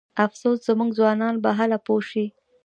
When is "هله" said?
1.59-1.77